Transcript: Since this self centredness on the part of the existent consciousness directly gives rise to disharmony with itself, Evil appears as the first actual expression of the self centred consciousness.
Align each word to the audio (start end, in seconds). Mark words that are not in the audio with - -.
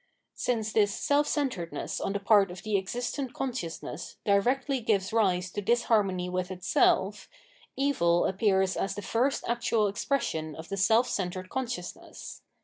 Since 0.33 0.73
this 0.73 0.91
self 0.91 1.27
centredness 1.27 2.01
on 2.01 2.13
the 2.13 2.19
part 2.19 2.49
of 2.49 2.63
the 2.63 2.75
existent 2.75 3.35
consciousness 3.35 4.17
directly 4.25 4.79
gives 4.79 5.13
rise 5.13 5.51
to 5.51 5.61
disharmony 5.61 6.27
with 6.27 6.49
itself, 6.49 7.29
Evil 7.77 8.25
appears 8.25 8.75
as 8.75 8.95
the 8.95 9.03
first 9.03 9.43
actual 9.47 9.87
expression 9.87 10.55
of 10.55 10.69
the 10.69 10.77
self 10.77 11.07
centred 11.07 11.51
consciousness. 11.51 12.41